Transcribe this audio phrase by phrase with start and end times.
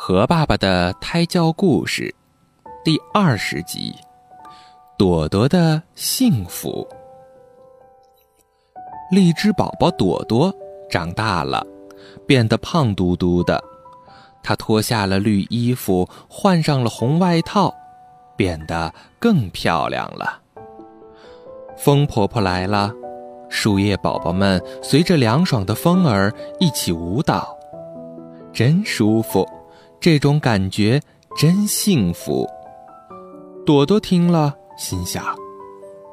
[0.00, 2.14] 和爸爸的胎教故事，
[2.84, 3.92] 第二十集：
[4.96, 6.86] 朵朵的幸福。
[9.10, 10.54] 荔枝宝宝朵朵
[10.88, 11.66] 长大了，
[12.24, 13.62] 变得胖嘟嘟的。
[14.40, 17.74] 她脱下了绿衣服，换上了红外套，
[18.36, 20.40] 变得更漂亮了。
[21.76, 22.94] 风婆婆来了，
[23.48, 27.52] 树叶宝宝们随着凉爽的风儿一起舞蹈，
[28.52, 29.44] 真舒服。
[30.00, 31.00] 这种感觉
[31.36, 32.48] 真幸福。
[33.66, 35.24] 朵朵听了，心想：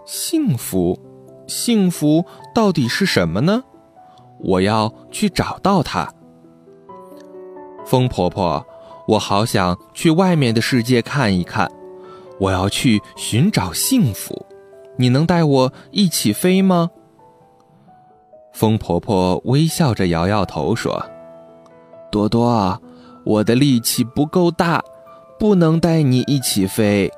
[0.05, 0.99] 幸福，
[1.45, 3.63] 幸福到底是什么呢？
[4.40, 6.12] 我要去找到它。
[7.85, 8.66] 风婆婆，
[9.07, 11.71] 我好想去外面的世界看一看，
[12.40, 14.45] 我要去寻找幸福。
[14.98, 16.90] 你能带我一起飞吗？
[18.52, 21.05] 风婆婆微笑着摇摇头说
[22.12, 22.81] ：“朵朵。”啊
[23.25, 24.81] 我的力气不够大，
[25.39, 27.12] 不能带你一起飞。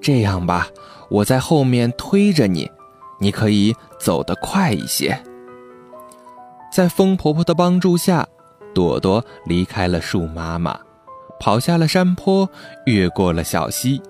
[0.00, 0.68] 这样吧，
[1.08, 2.70] 我在后面推着你，
[3.18, 5.18] 你可以走得快一些。
[6.72, 8.26] 在风婆婆的帮助下，
[8.74, 10.78] 朵朵离开了树妈妈，
[11.40, 12.48] 跑下了山坡，
[12.84, 14.02] 越过了小溪。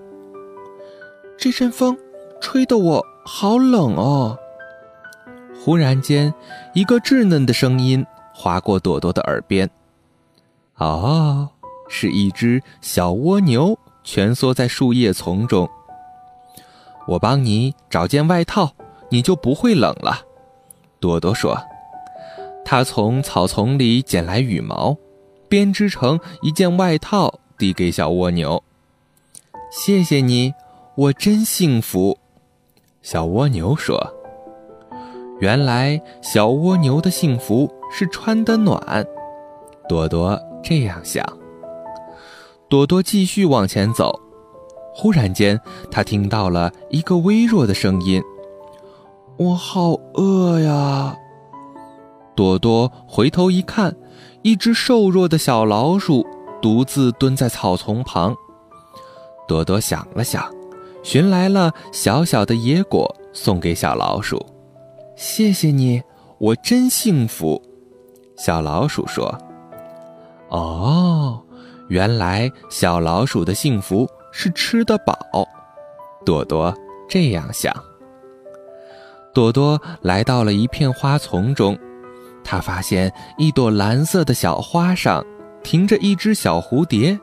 [1.37, 1.97] 这阵风
[2.41, 4.37] 吹得我好冷哦。
[5.63, 6.33] 忽然间，
[6.73, 9.69] 一个稚嫩的声音划过朵朵的耳边。
[10.79, 11.49] 哦，
[11.89, 15.69] 是一只小蜗牛蜷缩在树叶丛中。
[17.07, 18.73] 我帮你找件外套，
[19.09, 20.21] 你就不会冷了。
[20.99, 21.61] 朵朵说
[22.63, 24.95] ：“她从草丛里捡来羽毛，
[25.49, 28.63] 编织成一件外套，递给小蜗牛。
[29.71, 30.53] 谢谢你，
[30.95, 32.17] 我真幸福。”
[33.01, 34.13] 小蜗牛说
[35.41, 39.05] ：“原来小蜗牛的幸福是穿得暖。”
[39.89, 40.39] 朵朵。
[40.63, 41.25] 这样想，
[42.67, 44.19] 朵朵继续往前走。
[44.93, 48.21] 忽然间，她听到了一个微弱的声音
[49.37, 51.15] ：“我好饿呀！”
[52.35, 53.95] 朵朵回头一看，
[54.41, 56.25] 一只瘦弱的小老鼠
[56.61, 58.35] 独自蹲在草丛旁。
[59.47, 60.43] 朵朵想了想，
[61.01, 64.45] 寻来了小小的野果送给小老鼠
[65.15, 66.01] ：“谢谢你，
[66.39, 67.61] 我真幸福。”
[68.37, 69.37] 小老鼠说。
[70.49, 71.41] 哦，
[71.87, 75.15] 原来小老鼠的幸福是吃得饱。
[76.25, 76.73] 朵朵
[77.07, 77.73] 这样想。
[79.33, 81.77] 朵朵来到了一片花丛中，
[82.43, 85.23] 她发现一朵蓝色的小花上
[85.63, 87.19] 停着一只小蝴蝶。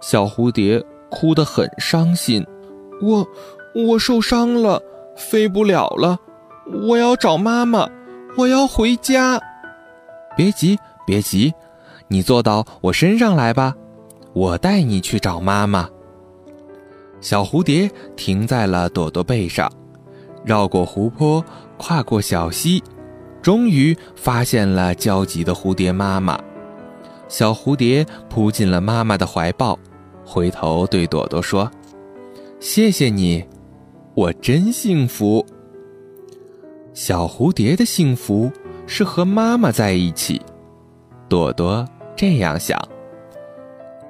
[0.00, 2.44] 小蝴蝶哭得很伤心
[3.00, 3.26] ：“我，
[3.74, 4.82] 我受伤了，
[5.16, 6.18] 飞不了了，
[6.88, 7.88] 我要找妈妈，
[8.36, 9.40] 我要回家。”
[10.36, 10.76] 别急，
[11.06, 11.54] 别急。
[12.12, 13.74] 你坐到我身上来吧，
[14.34, 15.88] 我带你去找妈妈。
[17.22, 19.72] 小蝴蝶停在了朵朵背上，
[20.44, 21.42] 绕过湖泊，
[21.78, 22.82] 跨过小溪，
[23.40, 26.38] 终于发现了焦急的蝴蝶妈妈。
[27.28, 29.78] 小蝴蝶扑进了妈妈的怀抱，
[30.22, 31.70] 回头对朵朵说
[32.60, 33.42] ：“谢谢你，
[34.14, 35.46] 我真幸福。”
[36.92, 38.52] 小蝴蝶的幸福
[38.86, 40.42] 是和妈妈在一起，
[41.26, 41.88] 朵朵。
[42.14, 42.80] 这样想，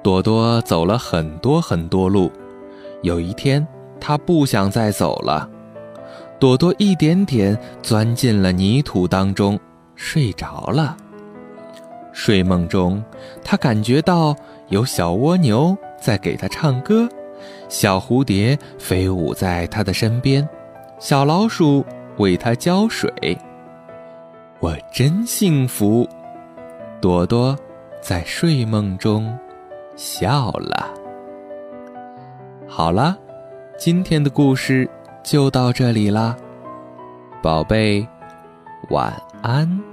[0.03, 2.31] 朵朵走了很多很多路。
[3.01, 3.65] 有一天，
[3.99, 5.49] 她不想再走了。
[6.39, 9.59] 朵朵一点点钻进了泥土当中，
[9.95, 10.95] 睡着了。
[12.11, 13.03] 睡梦中，
[13.43, 14.35] 她感觉到
[14.67, 17.07] 有小蜗牛在给她唱歌，
[17.69, 20.47] 小蝴蝶飞舞在她的身边，
[20.99, 21.83] 小老鼠
[22.17, 23.11] 为她浇水。
[24.59, 26.07] 我真幸福，
[27.01, 27.57] 朵朵。
[28.03, 29.33] 在睡梦中
[29.95, 30.89] 笑了。
[32.67, 33.17] 好了，
[33.77, 34.89] 今天的故事
[35.23, 36.35] 就到这里啦，
[37.41, 38.05] 宝贝，
[38.89, 39.92] 晚安。